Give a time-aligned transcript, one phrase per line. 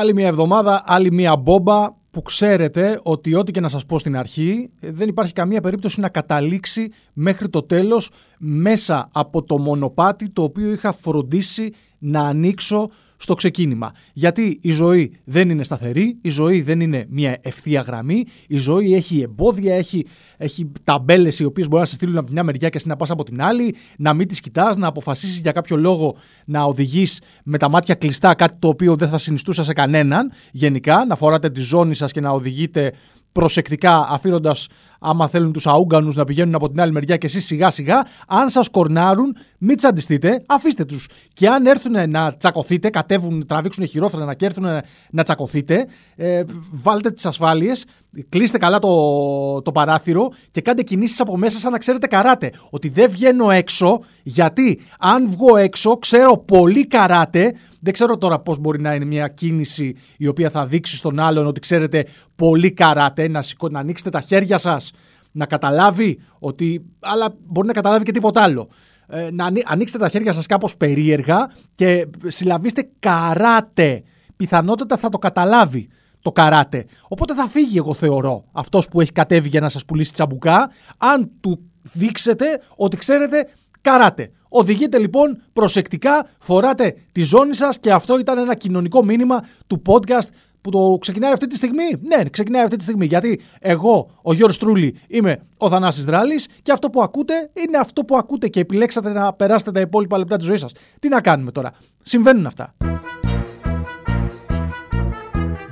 [0.00, 4.16] Άλλη μια εβδομάδα, άλλη μια μπόμπα που ξέρετε ότι ό,τι και να σας πω στην
[4.16, 10.42] αρχή δεν υπάρχει καμία περίπτωση να καταλήξει μέχρι το τέλος μέσα από το μονοπάτι το
[10.42, 13.92] οποίο είχα φροντίσει να ανοίξω στο ξεκίνημα.
[14.12, 18.94] Γιατί η ζωή δεν είναι σταθερή, η ζωή δεν είναι μια ευθεία γραμμή, η ζωή
[18.94, 20.06] έχει εμπόδια, έχει,
[20.36, 23.10] έχει ταμπέλες οι οποίες μπορεί να σε στείλουν από μια μεριά και εσύ να πας
[23.10, 27.58] από την άλλη, να μην τις κοιτάς, να αποφασίσεις για κάποιο λόγο να οδηγείς με
[27.58, 31.60] τα μάτια κλειστά κάτι το οποίο δεν θα συνιστούσα σε κανέναν γενικά, να φοράτε τη
[31.60, 32.92] ζώνη σας και να οδηγείτε
[33.32, 34.66] προσεκτικά αφήνοντας
[34.98, 38.48] άμα θέλουν τους αούγκανου να πηγαίνουν από την άλλη μεριά και εσείς σιγά σιγά, αν
[38.48, 41.08] σας κορνάρουν, μην τσαντιστείτε, αφήστε τους.
[41.32, 44.64] Και αν έρθουν να τσακωθείτε, κατέβουν, τραβήξουν χειρόφρενα και έρθουν
[45.10, 45.86] να τσακωθείτε,
[46.16, 47.84] ε, βάλτε τις ασφάλειες,
[48.28, 52.52] κλείστε καλά το, το παράθυρο και κάντε κινήσεις από μέσα σαν να ξέρετε καράτε.
[52.70, 57.54] Ότι δεν βγαίνω έξω, γιατί αν βγω έξω, ξέρω πολύ καράτε.
[57.80, 61.46] Δεν ξέρω τώρα πώς μπορεί να είναι μια κίνηση η οποία θα δείξει στον άλλον
[61.46, 64.92] ότι ξέρετε πολύ καράτε, να, να ανοίξετε τα χέρια σας
[65.32, 66.84] να καταλάβει ότι.
[67.00, 68.68] Αλλά μπορεί να καταλάβει και τίποτα άλλο.
[69.08, 74.02] Ε, να ανοίξετε τα χέρια σας κάπως περίεργα και συλλαβήστε καράτε.
[74.36, 75.88] Πιθανότατα θα το καταλάβει
[76.22, 76.86] το καράτε.
[77.08, 81.30] Οπότε θα φύγει, εγώ θεωρώ, αυτός που έχει κατέβει για να σας πουλήσει τσαμπουκά, αν
[81.40, 83.48] του δείξετε ότι ξέρετε
[83.80, 84.30] καράτε.
[84.48, 90.28] Οδηγείτε λοιπόν προσεκτικά, φοράτε τη ζώνη σας και αυτό ήταν ένα κοινωνικό μήνυμα του podcast
[90.60, 91.84] που το ξεκινάει αυτή τη στιγμή.
[92.00, 93.06] Ναι, ξεκινάει αυτή τη στιγμή.
[93.06, 98.04] Γιατί εγώ, ο Γιώργος Τρούλη, είμαι ο Θανάσης Δράλης και αυτό που ακούτε είναι αυτό
[98.04, 100.72] που ακούτε και επιλέξατε να περάσετε τα υπόλοιπα λεπτά της ζωής σας.
[101.00, 102.74] Τι να κάνουμε τώρα; Συμβαίνουν αυτά.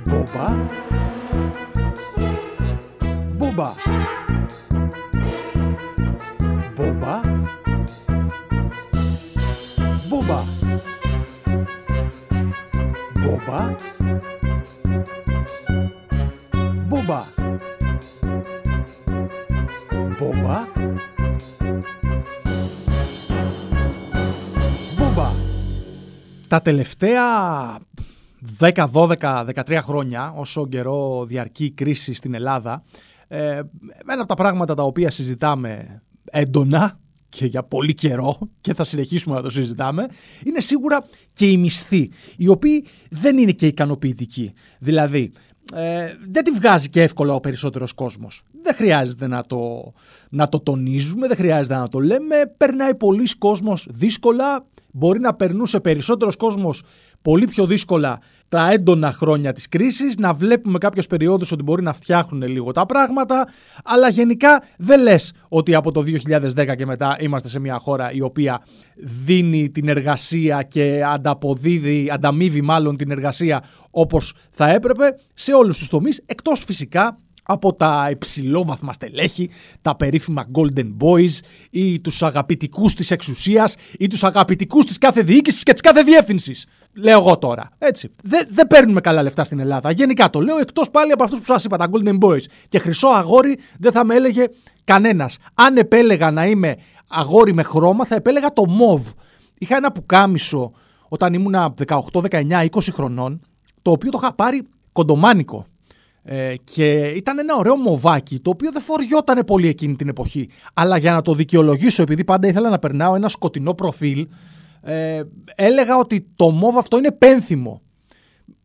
[0.05, 0.55] Μπόμπα.
[3.37, 3.73] Μπόμπα.
[6.75, 7.19] Μπόμπα.
[13.47, 13.75] Μπόμπα.
[16.87, 17.23] Μπόμπα.
[20.19, 20.67] Μπόμπα.
[24.97, 25.31] Μπόμπα.
[26.47, 27.23] Τα τελευταία
[28.59, 32.83] 10, 12, 13 χρόνια, όσο καιρό διαρκεί η κρίση στην Ελλάδα,
[33.27, 33.61] ε,
[34.07, 36.99] ένα από τα πράγματα τα οποία συζητάμε έντονα
[37.29, 40.07] και για πολύ καιρό και θα συνεχίσουμε να το συζητάμε,
[40.45, 44.53] είναι σίγουρα και οι μισθοί, οι οποίοι δεν είναι και ικανοποιητικοί.
[44.79, 45.31] Δηλαδή,
[45.73, 48.43] ε, δεν τη βγάζει και εύκολα ο περισσότερος κόσμος.
[48.63, 49.93] Δεν χρειάζεται να το,
[50.29, 52.35] να το τονίζουμε, δεν χρειάζεται να το λέμε.
[52.57, 54.65] Περνάει πολλοί κόσμος δύσκολα,
[54.97, 56.81] μπορεί να περνούσε περισσότερος κόσμος
[57.21, 58.19] πολύ πιο δύσκολα
[58.49, 62.85] τα έντονα χρόνια της κρίσης, να βλέπουμε κάποιες περιόδους ότι μπορεί να φτιάχνουν λίγο τα
[62.85, 63.47] πράγματα,
[63.83, 68.21] αλλά γενικά δεν λες ότι από το 2010 και μετά είμαστε σε μια χώρα η
[68.21, 68.61] οποία
[69.25, 75.89] δίνει την εργασία και ανταποδίδει, ανταμείβει μάλλον την εργασία όπως θα έπρεπε σε όλους τους
[75.89, 79.49] τομείς, εκτός φυσικά από τα υψηλόβαθμα στελέχη,
[79.81, 85.63] τα περίφημα Golden Boys ή τους αγαπητικούς της εξουσίας ή τους αγαπητικούς της κάθε διοίκησης
[85.63, 86.65] και της κάθε διεύθυνσης.
[86.93, 87.69] Λέω εγώ τώρα.
[87.77, 88.09] Έτσι.
[88.23, 89.91] Δεν, δεν παίρνουμε καλά λεφτά στην Ελλάδα.
[89.91, 92.43] Γενικά το λέω εκτός πάλι από αυτούς που σας είπα, τα Golden Boys.
[92.67, 94.45] Και χρυσό αγόρι δεν θα με έλεγε
[94.83, 95.37] κανένας.
[95.53, 96.75] Αν επέλεγα να είμαι
[97.09, 99.13] αγόρι με χρώμα θα επέλεγα το MOV.
[99.57, 100.71] Είχα ένα πουκάμισο
[101.07, 101.97] όταν ήμουνα 18,
[102.29, 103.41] 19, 20 χρονών
[103.81, 105.65] το οποίο το είχα πάρει κοντομάνικο.
[106.29, 110.49] Ε, και ήταν ένα ωραίο μοβάκι το οποίο δεν φοριόταν πολύ εκείνη την εποχή.
[110.73, 114.27] Αλλά για να το δικαιολογήσω, επειδή πάντα ήθελα να περνάω ένα σκοτεινό προφίλ,
[114.81, 115.21] ε,
[115.55, 117.81] έλεγα ότι το μοβ αυτό είναι πένθυμο.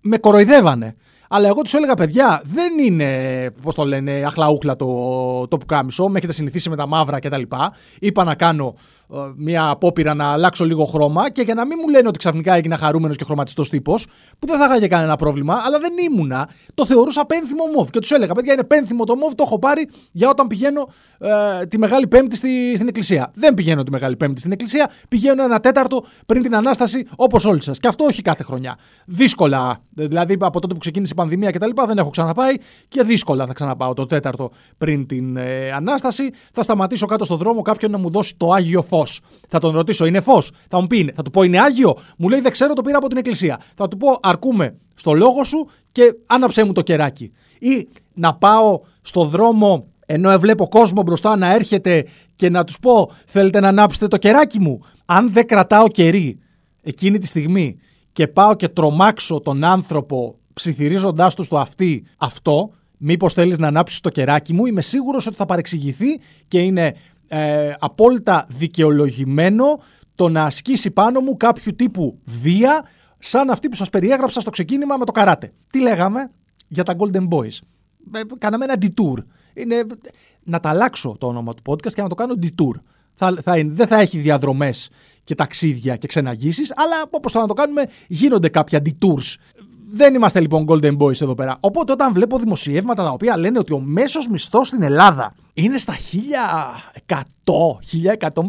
[0.00, 0.96] Με κοροϊδεύανε.
[1.28, 6.08] Αλλά εγώ τους έλεγα, παιδιά, δεν είναι, πώς το λένε, αχλαούχλα το, το πουκάμισο.
[6.08, 7.42] Με έχετε συνηθίσει με τα μαύρα κτλ.
[7.98, 9.01] Είπα να κάνω ε,
[9.36, 12.76] μια απόπειρα να αλλάξω λίγο χρώμα και για να μην μου λένε ότι ξαφνικά έγινα
[12.76, 14.06] χαρούμενος και χρωματιστός τύπος,
[14.38, 17.90] που δεν θα είχα κανένα πρόβλημα, αλλά δεν ήμουνα, το θεωρούσα πένθυμο μοβ.
[17.90, 21.66] Και τους έλεγα, παιδιά, είναι πένθυμο το μοβ, το έχω πάρει για όταν πηγαίνω ε,
[21.66, 23.30] τη Μεγάλη Πέμπτη στη, στην Εκκλησία.
[23.34, 27.62] Δεν πηγαίνω τη Μεγάλη Πέμπτη στην Εκκλησία, πηγαίνω ένα τέταρτο πριν την ανάσταση, όπως όλοι
[27.62, 27.78] σας.
[27.78, 28.78] Και αυτό όχι κάθε χρονιά.
[29.06, 31.70] Δύσκολα, δηλαδή από τότε που ξεκίνησε η πανδημία κτλ.
[31.86, 32.54] Δεν έχω ξαναπάει
[32.88, 36.30] και δύσκολα θα ξαναπάω το τέταρτο πριν την ε, ανάσταση.
[36.52, 39.01] Θα σταματήσω κάτω στο δρόμο κάποιον να μου δώσει το άγιο φως.
[39.48, 42.40] Θα τον ρωτήσω, είναι φως; Θα μου πει, θα του πω, είναι άγιο; Μου λέει,
[42.40, 43.60] δεν ξέρω, το πήρα από την εκκλησία.
[43.74, 47.32] Θα του πω, αρκούμε στο λόγο σου και άναψέ μου το κεράκι.
[47.58, 52.06] Ή να πάω στο δρόμο ενώ βλέπω κόσμο μπροστά να έρχεται
[52.36, 56.38] και να τους πω θέλετε να ανάψετε το κεράκι μου; Αν δεν κρατάω κερί
[56.82, 57.76] εκείνη τη στιγμή
[58.12, 64.00] και πάω και τρομάξω τον άνθρωπο ψιθυρίζοντάς του στο αυτή αυτό, μήπως θέλεις να ανάψεις
[64.00, 66.94] το κεράκι μου, είμαι σίγουρος ότι θα παρεξηγηθεί και είναι
[67.34, 69.64] ε, απόλυτα δικαιολογημένο
[70.14, 72.84] το να ασκήσει πάνω μου κάποιο τύπου βία
[73.18, 75.52] σαν αυτή που σας περιέγραψα στο ξεκίνημα με το καράτε.
[75.70, 76.30] Τι λέγαμε
[76.68, 77.58] για τα Golden Boys;
[78.12, 79.24] Ε, κάναμε ένα detour.
[79.54, 79.84] Είναι,
[80.42, 82.80] να τα αλλάξω το όνομα του podcast και να το κάνω detour.
[83.14, 84.90] Θα, θα, δεν θα έχει διαδρομές
[85.24, 89.34] και ταξίδια και ξεναγήσεις, αλλά όπως θα να το κάνουμε, γίνονται κάποια detours.
[89.88, 91.56] Δεν είμαστε λοιπόν Golden Boys εδώ πέρα.
[91.60, 95.96] Οπότε όταν βλέπω δημοσιεύματα τα οποία λένε ότι ο μέσος μισθός στην Ελλάδα είναι στα
[97.06, 97.18] 1100,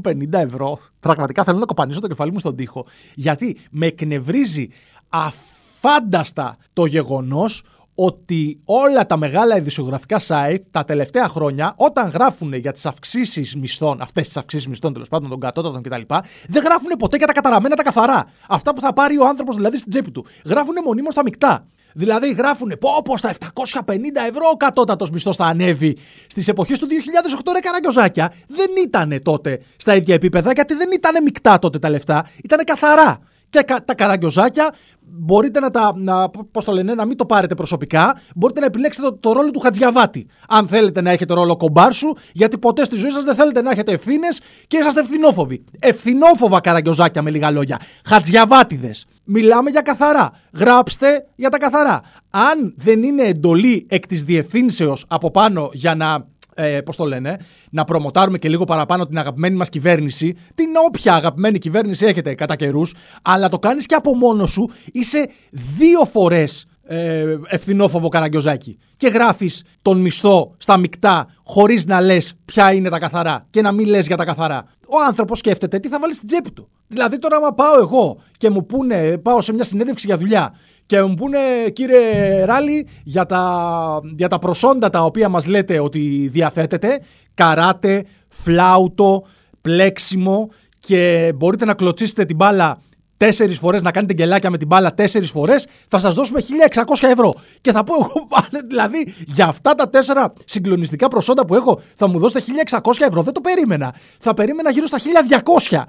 [0.03, 2.85] 1150 ευρώ, πραγματικά θέλω να κοπανίσω το κεφάλι μου στον τοίχο.
[3.15, 4.67] Γιατί με εκνευρίζει
[5.09, 7.63] αφάνταστα το γεγονός
[7.95, 14.01] ότι όλα τα μεγάλα ειδησιογραφικά site τα τελευταία χρόνια, όταν γράφουν για τις αυξήσεις μισθών,
[14.01, 16.01] αυτές τις αυξήσεις μισθών τέλος πάντων των κατώτατων κτλ.,
[16.47, 18.25] δεν γράφουν ποτέ για τα καταραμένα τα καθαρά.
[18.47, 20.25] Αυτά που θα πάρει ο άνθρωπος δηλαδή στην τσέπη του.
[20.45, 21.67] Γράφουν μονίμως τα μεικτά.
[21.93, 23.95] Δηλαδή γράφουν πω πω στα 750
[24.27, 25.97] ευρώ ο κατώτατος μισθός θα ανέβει
[26.27, 28.33] στις εποχές του 2008 ρε καραγκιόζάκια.
[28.47, 33.19] Δεν ήταν τότε στα ίδια επίπεδα γιατί δεν ήταν μεικτά τότε τα λεφτά, ήταν καθαρά
[33.61, 34.73] και τα καραγκιόζάκια
[35.05, 38.21] μπορείτε να τα, να, πώς το λένε, να μην το πάρετε προσωπικά.
[38.35, 40.27] Μπορείτε να επιλέξετε το, το ρόλο του Χατζιαβάτη.
[40.47, 43.91] Αν θέλετε να έχετε ρόλο κομπάρσου, γιατί ποτέ στη ζωή σας δεν θέλετε να έχετε
[43.91, 45.63] ευθύνες και είσαστε ευθυνόφοβοι.
[45.79, 47.79] Ευθυνόφοβα καραγκιόζάκια με λίγα λόγια.
[48.05, 49.05] Χατζιαβάτιδες.
[49.23, 50.31] Μιλάμε για καθαρά.
[50.53, 52.01] Γράψτε για τα καθαρά.
[52.29, 57.37] Αν δεν είναι εντολή εκ της διευθύνσεως από πάνω για να ε, πώς το λένε,
[57.71, 62.55] να προμοτάρουμε και λίγο παραπάνω την αγαπημένη μας κυβέρνηση, την όποια αγαπημένη κυβέρνηση έχετε κατά
[62.55, 68.77] καιρούς, αλλά το κάνεις και από μόνος σου, είσαι δύο φορές ε, ευθυνόφοβο καραγκιόζάκι.
[68.97, 73.71] Και γράφεις τον μισθό στα μεικτά, χωρίς να λες ποια είναι τα καθαρά και να
[73.71, 74.65] μην λες για τα καθαρά.
[74.87, 76.69] Ο άνθρωπος σκέφτεται τι θα βάλει στην τσέπη του.
[76.87, 81.01] Δηλαδή, τώρα, άμα πάω εγώ και μου πούνε, πάω σε μια συνέντευξη για δουλειά και
[81.01, 81.39] μου πούνε
[81.73, 86.99] κύριε Ράλι για τα, για τα προσόντα τα οποία μας λέτε ότι διαθέτετε
[87.33, 89.23] καράτε, φλάουτο,
[89.61, 90.49] πλέξιμο
[90.79, 92.81] και μπορείτε να κλωτσίσετε την μπάλα
[93.17, 97.33] τέσσερις φορές, να κάνετε γκελάκια με την μπάλα τέσσερις φορές, θα σας δώσουμε 1600 ευρώ.
[97.61, 98.27] Και θα πω εγώ,
[98.67, 103.21] δηλαδή, για αυτά τα τέσσερα συγκλονιστικά προσόντα που έχω, θα μου δώσετε 1600 ευρώ.
[103.21, 103.95] Δεν το περίμενα.
[104.19, 105.83] Θα περίμενα γύρω στα 1200.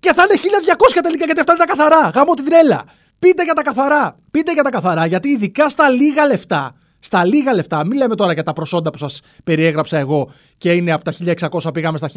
[0.00, 2.08] Και θα είναι 1200 τελικά γιατί αυτά είναι τα καθαρά.
[2.08, 2.84] Γάμω την τρέλα.
[3.22, 4.16] Πείτε για τα καθαρά.
[4.30, 8.32] Πείτε για τα καθαρά, γιατί ειδικά στα λίγα λεφτά, στα λίγα λεφτά, μην λέμε τώρα
[8.32, 11.12] για τα προσόντα που σας περιέγραψα εγώ και είναι από τα
[11.62, 12.10] 1600 πήγαμε στα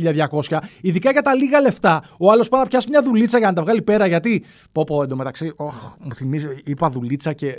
[0.48, 0.58] 1200.
[0.82, 3.62] Ειδικά για τα λίγα λεφτά, ο άλλος πάει να πιάσει μια δουλίτσα για να τα
[3.62, 4.08] βγάλει πέρα.
[4.08, 4.44] Γιατί.
[4.72, 7.54] Πω, πω εντωμεταξύ, oh, μου θυμίζει, είπα δουλίτσα και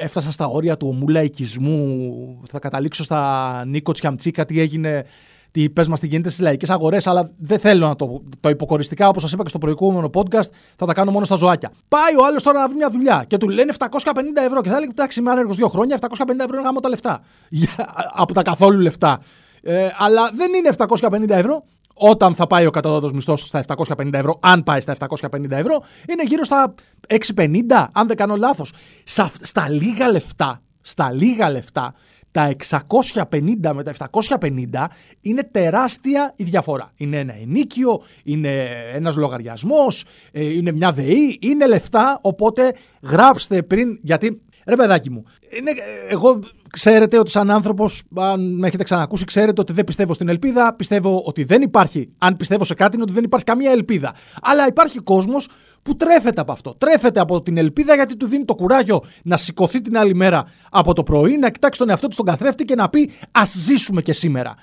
[0.00, 2.40] έφτασα στα όρια του ομούλα οικισμού.
[2.48, 5.04] Θα καταλήξω στα Νίκο Τσιαμτσίκα, τι έγινε
[5.52, 9.08] τι πες μας τι γίνεται στις λαϊκές αγορές, αλλά δεν θέλω να το, το υποκοριστικά,
[9.08, 11.72] όπως σας είπα και στο προηγούμενο podcast, θα τα κάνω μόνο στα ζωάκια.
[11.88, 13.88] Πάει ο άλλος τώρα να βρει μια δουλειά και του λένε 750
[14.46, 16.08] ευρώ και θα λέει: Εντάξει, είμαι άνεργος δύο χρόνια, 750
[16.38, 17.20] ευρώ είναι γάμο τα λεφτά.
[18.22, 19.20] από τα καθόλου λεφτά.
[19.62, 21.64] Ε, αλλά δεν είναι 750 ευρώ.
[21.94, 23.64] Όταν θα πάει ο κατώτατος μισθός στα
[23.96, 26.74] 750 ευρώ, αν πάει στα 750 ευρώ, είναι γύρω στα
[27.08, 28.72] 650, αν δεν κάνω λάθος.
[29.40, 31.94] Στα λίγα λεφτά, στα λίγα λεφτά,
[32.32, 32.56] τα
[33.30, 34.86] 650 με τα 750
[35.20, 36.92] είναι τεράστια η διαφορά.
[36.96, 43.98] Είναι ένα ενίκιο, είναι ένας λογαριασμός, ε, είναι μια ΔΕΗ, είναι λεφτά, οπότε γράψτε πριν,
[44.02, 45.24] γιατί ρε παιδάκι μου,
[45.58, 45.70] είναι,
[46.08, 46.40] εγώ
[46.72, 50.74] ξέρετε ότι σαν άνθρωπος, αν με έχετε ξανακούσει, ξέρετε ότι δεν πιστεύω στην ελπίδα.
[50.74, 52.12] Πιστεύω ότι δεν υπάρχει.
[52.18, 54.14] Αν πιστεύω σε κάτι, είναι ότι δεν υπάρχει καμία ελπίδα.
[54.42, 55.48] Αλλά υπάρχει κόσμος
[55.82, 56.74] που τρέφεται από αυτό.
[56.78, 60.92] Τρέφεται από την ελπίδα γιατί του δίνει το κουράγιο να σηκωθεί την άλλη μέρα από
[60.92, 64.12] το πρωί, να κοιτάξει τον εαυτό του στον καθρέφτη και να πει Α ζήσουμε και
[64.12, 64.54] σήμερα.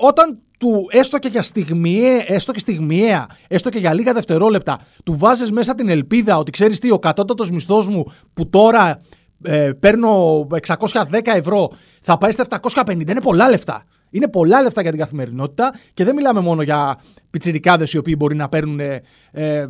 [0.00, 5.16] Όταν του έστω και για στιγμιαία, έστω και στιγμιαία, έστω και για λίγα δευτερόλεπτα, του
[5.18, 9.00] βάζεις μέσα την ελπίδα ότι ξέρεις τι, ο κατώτατος μισθός μου που τώρα
[9.42, 10.80] ε, παίρνω 610
[11.24, 13.08] ευρώ, θα πάει στα 750.
[13.08, 13.84] Είναι πολλά λεφτά.
[14.10, 16.98] Είναι πολλά λεφτά για την καθημερινότητα και δεν μιλάμε μόνο για
[17.30, 18.80] πιτσιρικάδες οι οποίοι μπορεί να παίρνουν.
[18.80, 19.66] Ε, ε,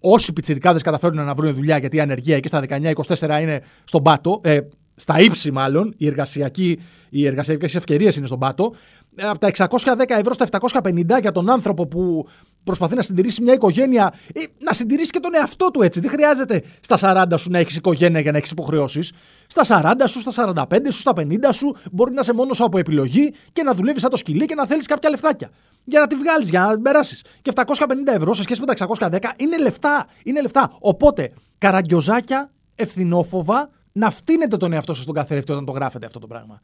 [0.00, 4.40] όσοι πιτσιρικάδες καταφέρουν να βρουν δουλειά γιατί η ανεργία εκεί στα 19-24 είναι στον πάτο.
[4.42, 4.60] Ε,
[5.00, 6.80] στα ύψη μάλλον, οι, εργασιακοί,
[7.10, 8.74] οι εργασιακές ευκαιρίες είναι στον πάτο,
[9.14, 12.28] ε, από τα 610 ευρώ στα 750 για τον άνθρωπο που
[12.64, 16.00] προσπαθεί να συντηρήσει μια οικογένεια ή να συντηρήσει και τον εαυτό του έτσι.
[16.00, 19.12] Δεν χρειάζεται στα 40 σου να έχεις οικογένεια για να έχεις υποχρεώσεις.
[19.46, 23.34] Στα 40 σου, στα 45 σου, στα 50 σου μπορεί να είσαι μόνος από επιλογή
[23.52, 25.50] και να δουλεύεις σαν το σκυλί και να θέλεις κάποια λεφτάκια.
[25.84, 27.24] Για να τη βγάλεις, για να περάσεις.
[27.42, 27.64] Και 750
[28.14, 30.06] ευρώ σε σχέση με τα 610 είναι λεφτά.
[30.24, 30.72] Είναι λεφτά.
[30.80, 36.26] Οπότε, καραγκιοζάκια, ευθυνόφοβα, να φτύνετε τον εαυτό σας στον καθρέφτη όταν το γράφετε αυτό το
[36.26, 36.60] πράγμα.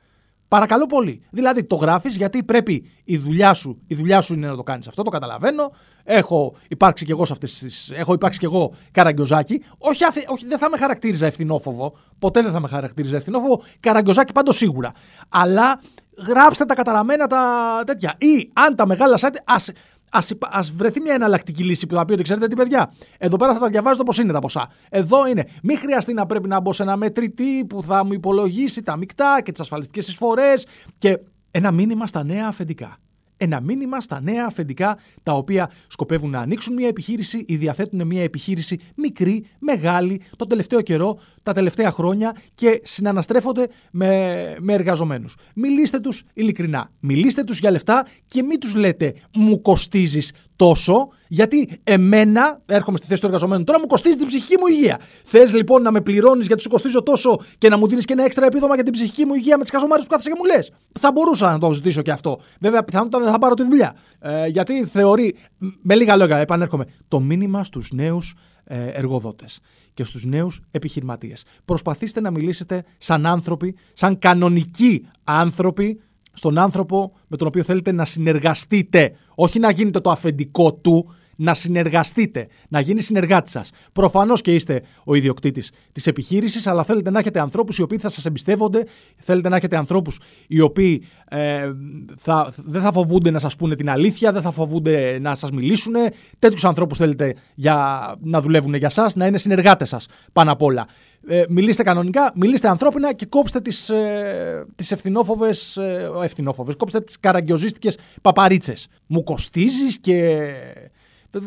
[0.49, 1.23] Παρακαλώ πολύ.
[1.30, 4.88] Δηλαδή το γράφεις γιατί πρέπει η δουλειά σου, η δουλειά σου είναι να το κάνεις
[4.88, 5.73] αυτό, το καταλαβαίνω.
[6.04, 9.62] Έχω υπάρξει κι εγώ σε αυτές τις, έχω υπάρξει κι εγώ καραγκιόζάκι.
[9.78, 11.97] Όχι, όχι, δεν θα με χαρακτήριζα ευθυνόφοβο.
[12.18, 13.62] Ποτέ δεν θα με χαρακτήριζα ευθυνόφοβο.
[13.80, 14.92] Καραγκιόζάκι πάντως σίγουρα.
[15.28, 15.80] Αλλά
[16.28, 18.14] γράψτε τα καταραμένα τα τέτοια.
[18.18, 19.71] Ή αν τα μεγάλα site, ας,
[20.10, 23.58] Α βρεθεί μια εναλλακτική λύση που θα πει ότι ξέρετε τι, παιδιά, εδώ πέρα θα
[23.58, 24.68] τα διαβάζω πώ είναι τα ποσά.
[24.88, 25.46] Εδώ είναι.
[25.62, 29.40] Μην χρειαστεί να πρέπει να μπω σε ένα μετρητή που θα μου υπολογίσει τα μεικτά
[29.42, 30.66] και τις ασφαλιστικές εισφορές
[30.98, 31.18] και
[31.50, 32.98] ένα μήνυμα στα νέα αφεντικά
[33.37, 38.23] ένα μήνυμα στα νέα αφεντικά τα οποία σκοπεύουν να ανοίξουν μια επιχείρηση ή διαθέτουν μια
[38.23, 45.37] επιχείρηση μικρή, μεγάλη, το τελευταίο καιρό, τα τελευταία χρόνια και συναναστρέφονται με, με εργαζομένους.
[45.55, 51.80] Μιλήστε τους ειλικρινά, μιλήστε τους για λεφτά και μην τους λέτε μου κοστίζεις τόσο, γιατί
[51.85, 55.00] εμένα, έρχομαι στη θέση του εργαζομένου, τώρα μου κοστίζει την ψυχική μου υγεία.
[55.25, 58.25] Θες λοιπόν να με πληρώνεις γιατί σου κοστίζω τόσο και να μου δίνεις και ένα
[58.25, 60.73] έξτρα επίδομα για την ψυχική μου υγεία με τις καζομάρες που κάθεσαι και μου λες;
[61.00, 62.40] Θα μπορούσα να το ζητήσω και αυτό.
[62.61, 63.95] Βέβαια, πιθανότατα δεν θα πάρω τη δουλειά.
[64.18, 65.37] Ε, γιατί θεωρεί,
[65.83, 69.61] με λίγα λόγια, επανέρχομαι, το μήνυμα στους νέους ε, εργοδότες
[69.95, 71.45] και στους νέους επιχειρηματίες.
[71.64, 76.00] Προσπαθήστε να μιλήσετε σαν άνθρωποι, σαν κανονικοί άνθρωποι
[76.37, 79.12] στον άνθρωπο με τον οποίο θέλετε να συνεργαστείτε.
[79.35, 83.71] Όχι να γίνετε το αφεντικό του, να συνεργαστείτε, να γίνει συνεργάτης σας.
[83.93, 88.09] Προφανώς και είστε ο ιδιοκτήτης της επιχείρησης, αλλά θέλετε να έχετε ανθρώπους οι οποίοι θα
[88.09, 91.71] σας εμπιστεύονται, θέλετε να έχετε ανθρώπους οι οποίοι ε,
[92.16, 95.95] θα, δεν θα φοβούνται να σας πούνε την αλήθεια, δεν θα φοβούνται να σας μιλήσουν.
[96.38, 100.87] Τέτοιους ανθρώπους θέλετε για, να δουλεύουν για εσά, να είναι συνεργάτες σας πάνω απ' όλα.
[101.28, 107.21] Ε, μιλήστε κανονικά, μιλήστε ανθρώπινα και κόψτε τις, ε, τις ευθυνόφοβες, ε, ευθυνόφοβες, κόψτε τις
[107.21, 108.88] καραγκιοζίστικες παπαρίτσες.
[109.07, 110.43] Μου κοστίζεις και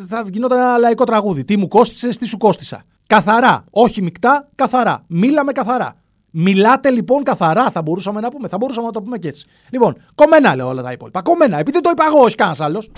[0.07, 1.45] θα γινόταν ένα λαϊκό τραγούδι.
[1.45, 2.83] Τι μου κόστησες, τι σου κόστησα.
[3.07, 3.63] Καθαρά.
[3.71, 5.03] Όχι μεικτά, καθαρά.
[5.07, 5.95] Μίλαμε καθαρά.
[6.31, 8.48] Μιλάτε λοιπόν καθαρά, θα μπορούσαμε να πούμε.
[8.48, 9.45] Θα μπορούσαμε να το πούμε και έτσι.
[9.69, 11.21] Λοιπόν, κομμένα λέω όλα τα υπόλοιπα.
[11.21, 12.91] Κομμένα, επειδή το είπα εγώ, όχι κανένας άλλος.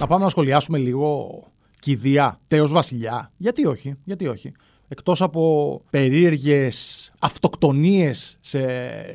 [0.00, 1.42] να πάμε να σχολιάσουμε λίγο
[1.80, 3.30] κηδεία, τέος βασιλιά.
[3.36, 4.52] Γιατί όχι, γιατί όχι.
[4.92, 8.60] Εκτός από περίεργες αυτοκτονίες σε,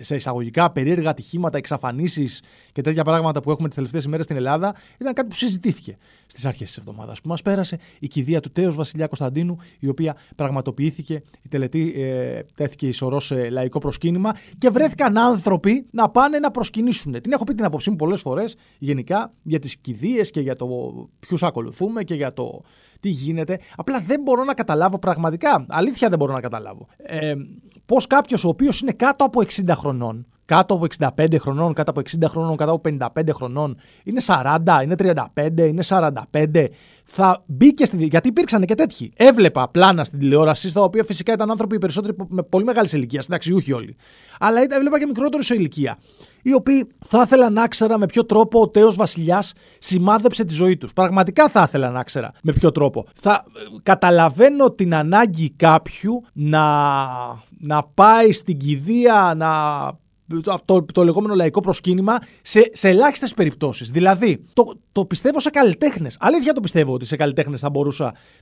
[0.04, 2.42] σε εισαγωγικά, περίεργα ατυχήματα, εξαφανίσεις
[2.72, 6.46] και τέτοια πράγματα που έχουμε τις τελευταίες ημέρες στην Ελλάδα, ήταν κάτι που συζητήθηκε στις
[6.46, 7.80] αρχές της εβδομάδας που μας πέρασε.
[8.00, 13.50] Η κηδεία του Τέος Βασιλιά Κωνσταντίνου, η οποία πραγματοποιήθηκε, η τελετή ε, τέθηκε ισορρός σε
[13.50, 17.22] λαϊκό προσκύνημα και βρέθηκαν άνθρωποι να πάνε να προσκυνήσουν.
[17.22, 20.68] Την έχω πει την άποψή μου πολλές φορές γενικά για τις κηδείες και για το
[21.20, 22.62] ποιους ακολουθούμε και για το
[23.06, 23.60] τι γίνεται.
[23.76, 25.66] Απλά δεν μπορώ να καταλάβω πραγματικά.
[25.70, 26.88] Αλήθεια δεν μπορώ να καταλάβω.
[26.98, 27.34] Ε,
[27.86, 30.86] Πώς κάποιος ο οποίος είναι κάτω από 60 χρονών, κάτω από
[31.18, 35.84] 65 χρονών, κάτω από 60 χρονών, κάτω από 55 χρονών, είναι 40, είναι 35, είναι
[35.88, 36.68] 45,
[37.06, 38.06] θα μπήκε στη.
[38.06, 39.12] Γιατί υπήρξαν και τέτοιοι.
[39.16, 43.74] Έβλεπα πλάνα στην τηλεόραση, στα οποία φυσικά ήταν άνθρωποι περισσότεροι με πολύ μεγάλη ηλικία, συνταξιούχοι
[43.74, 43.96] όλοι.
[44.40, 45.98] Αλλά έβλεπα και μικρότερους σε ηλικία.
[46.48, 50.78] Οι οποίοι θα ήθελα να ξέρα με ποιο τρόπο ο Τέος Βασιλιάς σημάδεψε τη ζωή
[50.78, 50.94] τους.
[50.94, 53.06] Πραγματικά θα ήθελα να ξέρα με ποιο τρόπο.
[53.22, 53.46] Θα
[53.84, 56.64] καταλαβαίνω την ανάγκη κάποιου να,
[57.60, 59.50] να πάει στην κηδεία, να
[60.66, 63.90] το, το λεγόμενο λαϊκό προσκύνημα σε, σε ελάχιστες περιπτώσεις.
[63.90, 66.18] Δηλαδή, το, το πιστεύω σε καλλιτέχνες.
[66.20, 67.72] Αλήθεια το πιστεύω ότι σε καλλιτέχνες θα,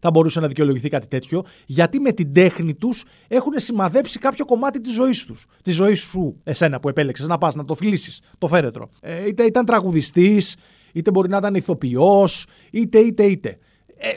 [0.02, 4.80] θα μπορούσε να δικαιολογηθεί κάτι τέτοιο, γιατί με την τέχνη τους έχουν σημαδέψει κάποιο κομμάτι
[4.80, 5.46] της ζωής τους.
[5.64, 8.90] Της ζωής σου, εσένα που επέλεξες να πας να το φιλήσεις, το φέρετρο.
[9.02, 10.56] Ε, είτε ήταν τραγουδιστής,
[10.94, 13.58] είτε μπορεί να ήταν ηθοποιός, είτε, είτε, είτε.
[13.98, 14.10] Ε,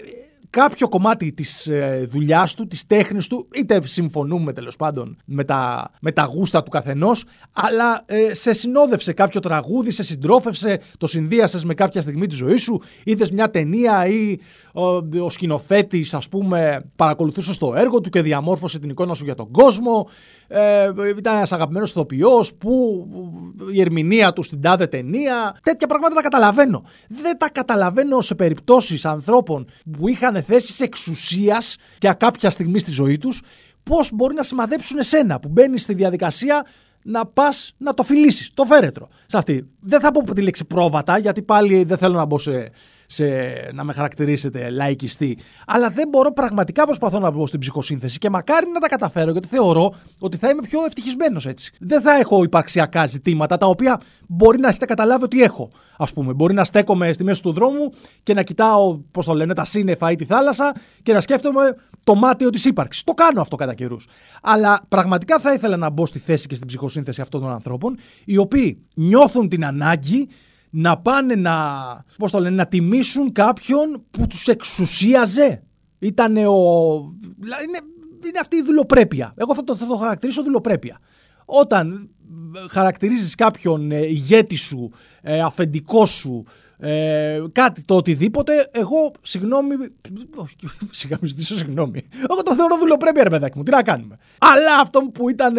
[0.56, 5.90] κάποιο κομμάτι της ε, δουλειάς του, της τέχνης του, είτε συμφωνούμε τέλος πάντων με τα,
[6.00, 11.64] με τα γούστα του καθενός, αλλά ε, σε συνόδευσε κάποιο τραγούδι, σε συντρόφευσε, το συνδύασες
[11.64, 14.36] με κάποια στιγμή της ζωής σου, είδες μια ταινία ή
[14.72, 14.84] ο,
[15.24, 19.50] ο σκηνοθέτης ας πούμε παρακολουθούσε το έργο του και διαμόρφωσε την εικόνα σου για τον
[19.50, 20.08] κόσμο,
[20.48, 23.06] ε, ήταν ένας αγαπημένος ηθοποιός που
[23.72, 25.56] η ερμηνεία του στην τάδε ταινία.
[25.62, 26.84] Τέτοια πράγματα τα καταλαβαίνω.
[27.08, 33.18] Δεν τα καταλαβαίνω σε περιπτώσεις ανθρώπων που είχαν θέσεις εξουσίας για κάποια στιγμή στη ζωή
[33.18, 33.42] τους,
[33.82, 36.66] πώς μπορεί να σημαδέψουν εσένα που μπαίνεις στη διαδικασία
[37.02, 39.08] να πας να το φιλήσεις, το φέρετρο.
[39.26, 39.68] Σε αυτή.
[39.80, 42.70] Δεν θα πω τη λέξη πρόβατα, γιατί πάλι δεν θέλω να μπω σε
[43.06, 43.24] σε,
[43.72, 45.38] να με χαρακτηρίσετε λαϊκιστή.
[45.66, 49.48] Αλλά δεν μπορώ πραγματικά προσπαθώ να μπω στην ψυχοσύνθεση και μακάρι να τα καταφέρω γιατί
[49.48, 51.72] θεωρώ ότι θα είμαι πιο ευτυχισμένος έτσι.
[51.80, 55.70] Δεν θα έχω υπαρξιακά ζητήματα τα οποία μπορεί να έχετε καταλάβει ότι έχω.
[55.96, 59.54] Α πούμε, μπορεί να στέκομαι στη μέση του δρόμου και να κοιτάω, πώς το λένε,
[59.54, 63.04] τα σύννεφα ή τη θάλασσα και να σκέφτομαι το μάτιο της ύπαρξης.
[63.04, 64.06] Το κάνω αυτό κατά καιρούς.
[64.42, 68.36] Αλλά πραγματικά θα ήθελα να μπω στη θέση και στην ψυχοσύνθεση αυτών των ανθρώπων, οι
[68.36, 70.28] οποίοι νιώθουν την ανάγκη
[70.78, 71.54] να πάνε να,
[72.18, 75.62] πώς το λένε, να τιμήσουν κάποιον που τους εξουσίαζε.
[75.98, 76.54] Ήτανε ο...
[77.66, 77.78] Είναι,
[78.26, 79.34] είναι αυτή η δουλοπρέπεια.
[79.36, 80.98] Εγώ θα το, θα το χαρακτηρίσω δουλοπρέπεια.
[81.44, 82.10] Όταν
[82.70, 84.90] χαρακτηρίζεις κάποιον ε, ηγέτη σου,
[85.22, 86.44] ε, αφεντικό σου,
[86.78, 89.74] ε, κάτι το οτιδήποτε, εγώ συγγνώμη.
[90.90, 92.08] Σιγά μου ζητήσω συγγνώμη.
[92.30, 93.64] Εγώ το θεωρώ δουλοπρέπεια, ρε παιδάκι μου.
[93.64, 94.16] Τι να κάνουμε.
[94.38, 95.54] Αλλά αυτό που ήταν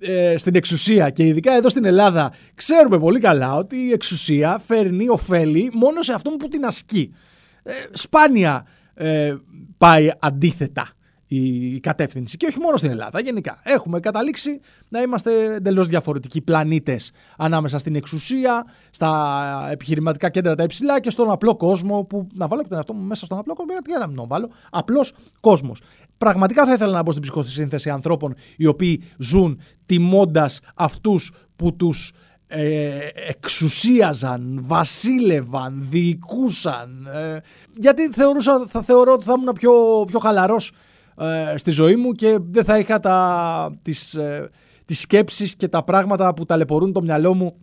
[0.00, 5.08] ε, στην εξουσία και ειδικά εδώ στην Ελλάδα ξέρουμε πολύ καλά ότι η εξουσία φέρνει
[5.08, 7.14] ωφέλη μόνο σε αυτόν που την ασκεί.
[7.62, 9.34] Ε, σπάνια ε,
[9.78, 10.88] πάει αντίθετα
[11.28, 12.36] η κατεύθυνση.
[12.36, 13.60] Και όχι μόνο στην Ελλάδα, γενικά.
[13.62, 21.00] Έχουμε καταλήξει να είμαστε εντελώς διαφορετικοί πλανήτες ανάμεσα στην εξουσία, στα επιχειρηματικά κέντρα τα υψηλά
[21.00, 22.04] και στον απλό κόσμο.
[22.04, 24.50] Που να βάλω και τον εαυτό μου μέσα στον απλό κόσμο, γιατί να μην βάλω.
[24.70, 25.80] Απλός κόσμος.
[26.18, 32.12] Πραγματικά θα ήθελα να μπω στην ψυχοσύνθεση ανθρώπων οι οποίοι ζουν τιμώντας αυτούς που τους
[32.46, 32.98] ε,
[33.28, 37.06] εξουσίαζαν, βασίλευαν, διοικούσαν.
[37.12, 37.40] Ε,
[37.76, 39.72] γιατί θεωρούσα, θα θεωρώ ότι θα ήμουν πιο,
[40.06, 40.72] πιο χαλαρός
[41.18, 44.50] ε, στη ζωή μου και δεν θα είχα τα, τις, ε,
[44.84, 47.56] τις σκέψεις και τα πράγματα που ταλαιπωρούν το μυαλό μου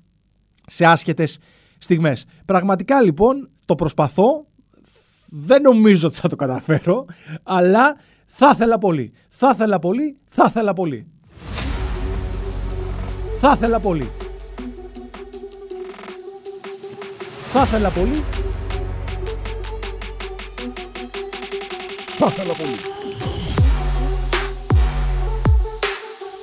[0.67, 1.37] σε άσχετες
[1.77, 2.25] στιγμές.
[2.45, 4.45] Πραγματικά λοιπόν το προσπαθώ,
[5.25, 7.05] δεν νομίζω ότι θα το καταφέρω,
[7.43, 7.95] αλλά
[8.37, 9.13] θα ήθελα πολύ.
[9.29, 11.07] Θα ήθελα πολύ, θα ήθελα πολύ.
[13.39, 14.09] Θα ήθελα πολύ.
[17.51, 18.23] Θα ήθελα πολύ.
[22.17, 22.77] Θα ήθελα πολύ.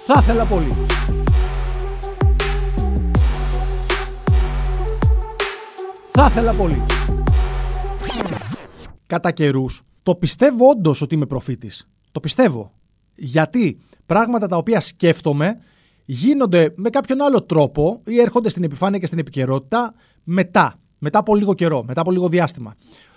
[0.07, 0.77] Θα ήθελα πολύ.
[6.13, 6.83] Θα ήθελα πολύ.
[9.07, 11.89] Κατά καιρούς, το πιστεύω όντως ότι είμαι προφήτης.
[12.13, 12.73] Το πιστεύω.
[13.15, 15.59] Γιατί πράγματα τα οποία σκέφτομαι
[16.05, 19.95] γίνονται με κάποιον άλλο τρόπο ή έρχονται στην επιφάνεια και στην επικαιρότητα
[20.25, 20.75] μετά.
[20.99, 22.75] Μετά από λίγο καιρό, μετά από λίγο διάστημα.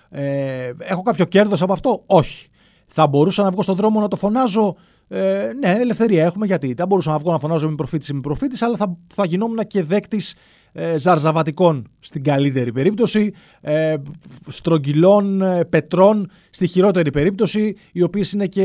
[0.10, 2.48] Ε, έχω κάποιο κέρδος από αυτό; Όχι.
[2.88, 4.76] Θα μπορούσα να βγω στον δρόμο να το φωνάζω
[5.08, 6.74] ε, ναι, ελευθερία έχουμε γιατί.
[6.74, 9.84] Δεν μπορούσα να βγω να φωνάζω με προφήτης με προφήτης, αλλά θα, θα γινόμουν και
[9.84, 10.34] δέκτης
[10.78, 13.96] ε, ζαρζαβατικών στην καλύτερη περίπτωση, ε,
[14.48, 18.64] στρογγυλών ε, πετρών στη χειρότερη περίπτωση, οι οποίες είναι και.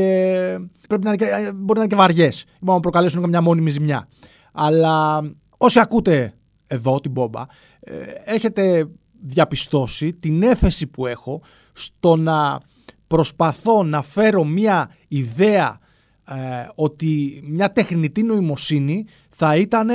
[0.87, 2.45] Πρέπει να είναι και, ε, μπορεί να είναι και βαριές.
[2.59, 4.07] Μπορεί να προκαλέσουν μια μόνιμη ζημιά.
[4.51, 5.21] Αλλά
[5.57, 6.33] όσοι ακούτε
[6.67, 7.45] εδώ την μπόμπα,
[7.79, 7.93] ε,
[8.25, 8.89] έχετε
[9.21, 11.41] διαπιστώσει την έφεση που έχω
[11.73, 12.59] στο να
[13.07, 15.79] προσπαθώ να φέρω μια ιδέα
[16.27, 19.89] ε, ότι μια τεχνητή νοημοσύνη θα ήταν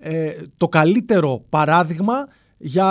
[0.00, 2.84] ε, το καλύτερο παράδειγμα για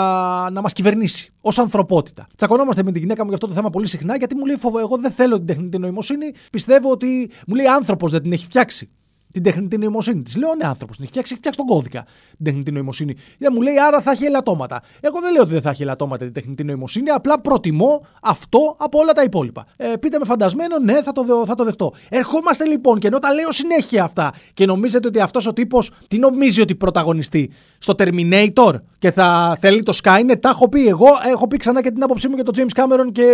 [0.52, 2.28] να μας κυβερνήσει ως ανθρωπότητα.
[2.36, 4.80] Τσακωνόμαστε με την γυναίκα μου για αυτό το θέμα πολύ συχνά, γιατί μου λέει: Φοβό,
[4.80, 6.34] εγώ δεν θέλω την τεχνητή νοημοσύνη.
[6.52, 8.90] Πιστεύω ότι μου λέει: Άνθρωπος δεν την έχει φτιάξει
[9.32, 10.22] την τεχνητή νοημοσύνη.
[10.22, 13.16] Της λέω: Ναι, άνθρωπος την έχει φτιάξει, έχει φτιάξει τον κώδικα την τεχνητή νοημοσύνη.
[13.38, 14.82] Δεν μου λέει: Άρα θα έχει ελαττώματα.
[15.00, 19.00] Εγώ δεν λέω ότι δεν θα έχει ελαττώματα την τεχνητή νοημοσύνη, απλά προτιμώ αυτό από
[19.00, 19.66] όλα τα υπόλοιπα.
[19.78, 21.94] Ε, πείτε με φαντασμένο, ναι, θα το, δε, θα το δεχτώ.
[22.10, 26.18] Ερχόμαστε λοιπόν και ενώ τα λέω συνέχεια αυτά και νομίζετε ότι αυτός ο τύπος τι
[26.18, 31.48] νομίζει ότι πρωταγωνιστεί στο Terminator και θα θέλει το Skynet, τα έχω πει εγώ, έχω
[31.48, 33.26] πει ξανά και την άποψή μου για τον James Cameron και,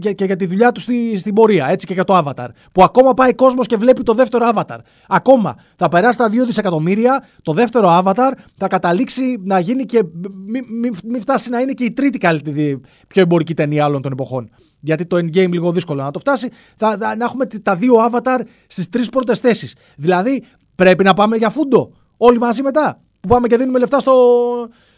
[0.00, 2.48] και, και, για τη δουλειά του στη, στην πορεία, έτσι και για το Avatar.
[2.72, 4.78] Που ακόμα πάει κόσμος και βλέπει το δεύτερο Avatar.
[5.08, 10.02] Ακόμα θα περάσει τα 2 δισεκατομμύρια, το δεύτερο Avatar θα καταλήξει να γίνει και.
[10.46, 14.12] Μην μη, μη φτάσει να είναι και η τρίτη καλύτερη πιο εμπορική ταινία άλλων των
[14.12, 14.50] εποχών.
[14.80, 16.48] Γιατί το endgame λίγο δύσκολο να το φτάσει.
[16.76, 19.74] Θα, θα, να έχουμε τα δύο Avatar στις τρεις πρώτες θέσεις.
[19.96, 21.92] Δηλαδή πρέπει να πάμε για φούντο.
[22.16, 23.00] Όλοι μαζί μετά.
[23.20, 24.12] Που πάμε και δίνουμε λεφτά στο,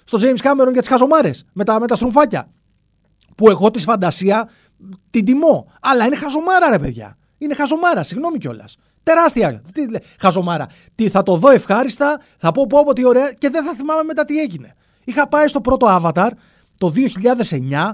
[0.05, 2.51] στο James Cameron για τις χαζομάρε με τα, με τα στρουμφάκια.
[3.37, 4.49] Που εγώ τη φαντασία
[5.11, 5.73] την τιμώ.
[5.81, 7.19] Αλλά είναι χαζομάρα, ρε παιδιά.
[7.39, 8.77] Είναι χαζομάρα, συγγνώμη κιόλας.
[9.03, 9.63] Τεράστια.
[9.73, 9.83] Τι,
[10.19, 10.67] χαζομάρα.
[10.95, 14.03] Τι θα το δω ευχάριστα, θα πω πω, πω τι ωραία και δεν θα θυμάμαι
[14.03, 14.75] μετά τι έγινε.
[15.05, 16.31] Είχα πάει στο πρώτο Avatar
[16.79, 16.93] το
[17.71, 17.91] 2009.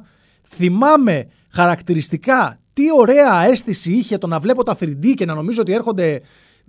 [0.48, 5.72] Θυμάμαι χαρακτηριστικά τι ωραία αίσθηση είχε το να βλέπω τα 3D και να νομίζω ότι
[5.72, 6.20] έρχονται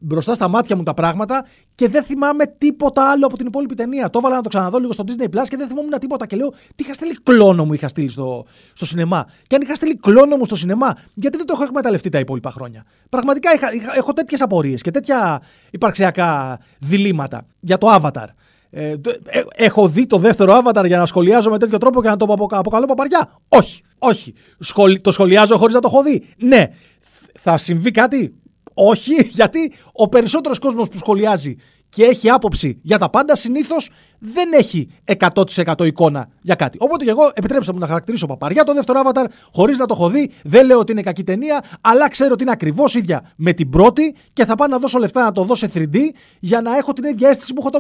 [0.02, 4.10] μπροστά στα μάτια μου τα πράγματα και δεν θυμάμαι τίποτα άλλο από την υπόλοιπη ταινία.
[4.10, 6.26] Το έβαλα να το ξαναδώ λίγο στο Disney Plus και δεν θυμόμουν τίποτα.
[6.26, 9.26] Και λέω, τι είχα στείλει κλόνο μου είχα στείλει στο, στο σινεμά.
[9.48, 12.52] Και αν είχα στείλει κλόνο μου στο σινεμά, γιατί δεν το έχω εκμεταλλευτεί τα υπόλοιπα
[12.52, 12.86] χρόνια.
[13.10, 18.28] Πραγματικά είχα, είχα, έχω τέτοιες απορίες και τέτοια υπαρξιακά διλήμματα για το Avatar.
[18.74, 18.98] Ε, ε,
[19.56, 22.86] έχω δει το δεύτερο Avatar για να σχολιάζω με τέτοιο τρόπο και να το αποκαλώ
[22.86, 23.40] παπαριά.
[23.48, 24.34] Όχι, όχι.
[24.60, 26.24] Σχολ, το σχολιάζω χωρίς να το έχω δει.
[26.38, 26.68] Ναι.
[27.40, 28.40] Θα συμβεί κάτι;
[28.74, 31.56] Όχι, γιατί ο περισσότερος κόσμος που σχολιάζει
[31.90, 34.90] και έχει άποψη για τα πάντα, συνήθως δεν έχει
[35.66, 36.78] 100% εικόνα για κάτι.
[36.82, 40.10] Οπότε και εγώ επιτρέψα μου να χαρακτηρίσω παπαριά το δεύτερο Avatar, χωρίς να το έχω
[40.10, 40.32] δει.
[40.44, 44.16] Δεν λέω ότι είναι κακή ταινία, αλλά ξέρω ότι είναι ακριβώς ίδια με την πρώτη
[44.34, 45.98] και θα πάω να δώσω λεφτά να το δω σε 3D
[46.40, 47.80] για να έχω την ίδια αίσθηση που έχω το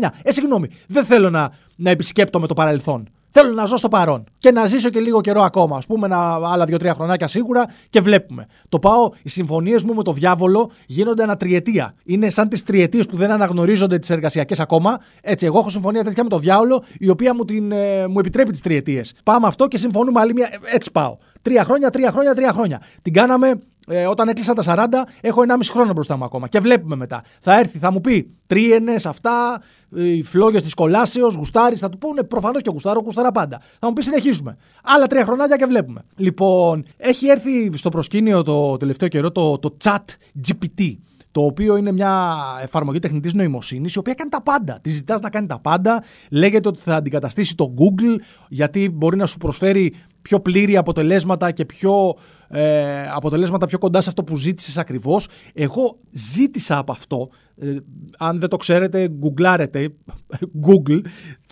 [0.00, 0.08] 2009.
[0.22, 3.08] Ε, συγγνώμη, δεν θέλω να, να επισκέπτομαι το παρελθόν.
[3.34, 5.76] Θέλω να ζω στο παρόν και να ζήσω και λίγο καιρό ακόμα.
[5.76, 8.46] Α πούμε, ένα, άλλα δύο-τρία χρονάκια σίγουρα και βλέπουμε.
[8.68, 11.94] Το πάω, οι συμφωνίες μου με το διάβολο γίνονται ένα τριετία.
[12.04, 14.98] Είναι σαν τις τριετίες που δεν αναγνωρίζονται τις εργασιακές ακόμα.
[15.20, 18.50] Έτσι, εγώ έχω συμφωνία τέτοια με το διάβολο, η οποία μου, την, ε, μου επιτρέπει
[18.50, 19.14] τις τριετίες.
[19.24, 20.48] Πάμε αυτό και συμφωνούμε άλλη μια.
[20.74, 21.16] Έτσι πάω.
[21.42, 22.82] Τρία χρόνια, τρία χρόνια, τρία χρόνια.
[23.02, 24.86] Την κάναμε Ε, όταν έκλεισα τα 40,
[25.20, 26.48] έχω 1,5 χρόνο μπροστά μου ακόμα.
[26.48, 27.22] Και βλέπουμε μετά.
[27.40, 29.62] Θα έρθει, θα μου πει τρίενε αυτά,
[29.94, 31.76] οι φλόγες της κολάσεως, γουστάρι.
[31.76, 33.60] Θα του πούνε προφανώς και γουστάρω, γουστάρα πάντα.
[33.78, 34.56] Θα μου πει συνεχίζουμε.
[34.82, 36.02] Άλλα τρία χρονάκια και βλέπουμε.
[36.16, 40.04] Λοιπόν, έχει έρθει στο προσκήνιο το τελευταίο καιρό το, το chat
[40.48, 40.96] GPT
[41.32, 44.78] το οποίο είναι μια εφαρμογή τεχνητής νοημοσύνης, η οποία κάνει τα πάντα.
[44.82, 46.02] Τη ζητάς να κάνει τα πάντα.
[46.30, 48.16] Λέγεται ότι θα αντικαταστήσει το Google,
[48.48, 52.14] γιατί μπορεί να σου προσφέρει πιο πλήρη αποτελέσματα και πιο
[52.54, 55.28] ε, αποτελέσματα πιο κοντά σε αυτό που ζήτησες ακριβώς.
[55.54, 57.76] Εγώ ζήτησα από αυτό, ε,
[58.18, 59.88] αν δεν το ξέρετε, γκουγκλάρετε
[60.66, 61.00] Google,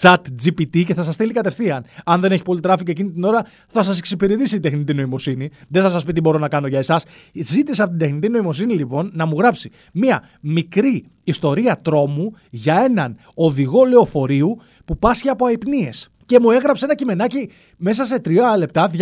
[0.01, 1.85] ChatGPT και θα σας στείλει κατευθείαν.
[2.05, 5.51] Αν δεν έχει πολύ traffic εκείνη την ώρα θα σας εξυπηρετήσει η τεχνητή νοημοσύνη.
[5.69, 7.05] Δεν θα σας πει τι μπορώ να κάνω για εσάς.
[7.35, 13.17] Ζήτησα από την τεχνητή νοημοσύνη λοιπόν να μου γράψει μία μικρή ιστορία τρόμου για έναν
[13.35, 18.91] οδηγό λεωφορείου που πάσχει από αϊπνίες και μου έγραψε ένα κειμενάκι μέσα σε τρία λεπτά,
[18.91, 18.97] 250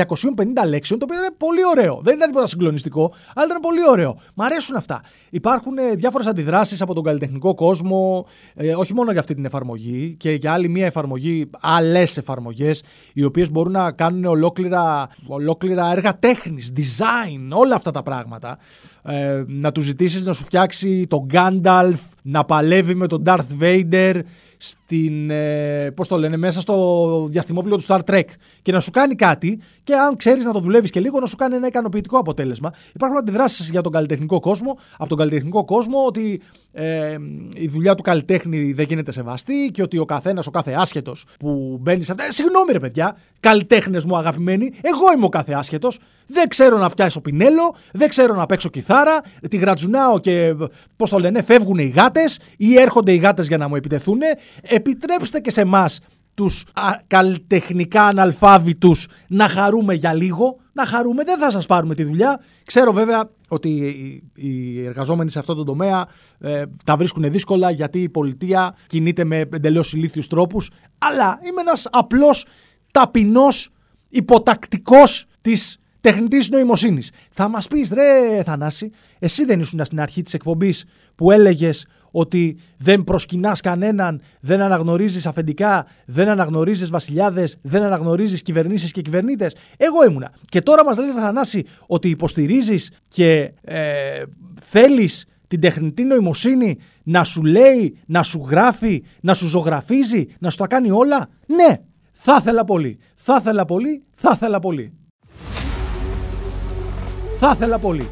[0.68, 2.00] λέξεων, το οποίο είναι πολύ ωραίο.
[2.02, 4.18] Δεν ήταν τίποτα συγκλονιστικό, αλλά ήταν πολύ ωραίο.
[4.34, 5.00] Μ' αρέσουν αυτά.
[5.30, 10.14] Υπάρχουν ε, διάφορες αντιδράσεις από τον καλλιτεχνικό κόσμο, ε, όχι μόνο για αυτή την εφαρμογή
[10.18, 16.18] και για άλλη μία εφαρμογή, άλλες εφαρμογές, οι οποίες μπορούν να κάνουν ολόκληρα, ολόκληρα έργα
[16.18, 18.58] τέχνης, design, όλα αυτά τα πράγματα.
[19.02, 24.20] Ε, να τους ζητήσεις να σου φτιάξει τον Gandalf, να παλεύει με τον Darth Vader
[24.58, 28.24] στην, ε, πώς το λένε, μέσα στο διαστημόπλαιο του Star Trek
[28.62, 31.36] και να σου κάνει κάτι και αν ξέρεις να το δουλεύεις και λίγο να σου
[31.36, 32.72] κάνει ένα ικανοποιητικό αποτέλεσμα.
[32.94, 36.40] Υπάρχουν αντιδράσεις για τον καλλιτεχνικό κόσμο, από τον καλλιτεχνικό κόσμο ότι
[36.72, 37.16] ε,
[37.54, 41.78] η δουλειά του καλλιτέχνη δεν γίνεται σεβαστή και ότι ο καθένας, ο κάθε άσχετος που
[41.80, 42.24] μπαίνει σε αυτά.
[42.24, 45.98] Ε, συγγνώμη, ρε παιδιά, καλλιτέχνες μου αγαπημένοι, εγώ είμαι ο κάθε άσχετος.
[46.26, 50.54] Δεν ξέρω να πιάσω πινέλο, δεν ξέρω να παίξω κιθάρα, τη γρατζουνάω και
[50.96, 54.18] πώς το λένε, φεύγουν οι γάτες ή έρχονται οι γάτες για να μου επιτεθούν.
[54.62, 56.00] Επιτρέψτε και σε εμάς
[56.34, 56.64] τους
[57.06, 60.56] καλλιτεχνικά αναλφάβητους να χαρούμε για λίγο.
[60.72, 62.40] Να χαρούμε, δεν θα σας πάρουμε τη δουλειά.
[62.64, 63.70] Ξέρω βέβαια ότι
[64.34, 66.08] οι εργαζόμενοι σε αυτό το τομέα
[66.38, 70.70] ε, τα βρίσκουν δύσκολα γιατί η πολιτεία κινείται με εντελώς ηλίθιους τρόπους.
[70.98, 72.46] Αλλά είμαι ένας απλός
[72.92, 73.70] ταπεινός
[74.08, 77.10] υποτακτικός της τεχνητής νοημοσύνης.
[77.30, 80.84] Θα μας πεις ρε Θανάση, εσύ δεν ήσουν στην αρχή της εκπομπής
[81.14, 88.92] που έλεγες ότι δεν προσκυνάς κανέναν, δεν αναγνωρίζεις αφεντικά, δεν αναγνωρίζεις βασιλιάδες, δεν αναγνωρίζεις κυβερνήσεις
[88.92, 89.54] και κυβερνήτες.
[89.76, 90.32] Εγώ ήμουνα.
[90.48, 94.22] Και τώρα μας λες Θανάση ότι υποστηρίζεις και ε,
[94.62, 100.56] θέλεις την τεχνητή νοημοσύνη να σου λέει, να σου γράφει, να σου ζωγραφίζει, να σου
[100.56, 101.76] τα κάνει όλα; Ναι,
[102.12, 102.98] θα ήθελα πολύ.
[103.14, 104.92] Θα ήθελα πολύ, θα ήθελα πολύ.
[107.38, 108.08] Θα ήθελα πολύ.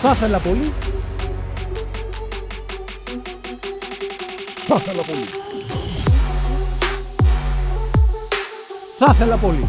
[0.00, 0.72] Θα ήθελα πολύ.
[4.68, 5.28] Θα ήθελα πολύ.
[8.98, 9.68] Θα ήθελα πολύ.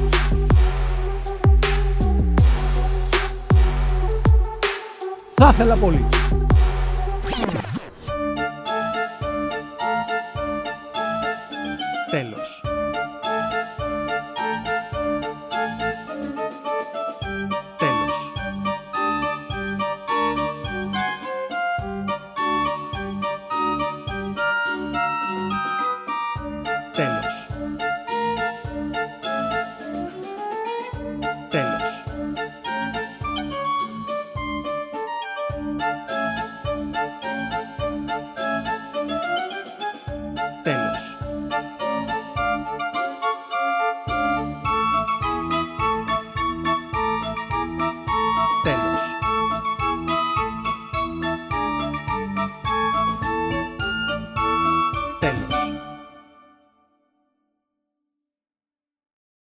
[5.35, 6.05] Θα ήθελα πολύ.
[26.99, 27.38] Τέλος.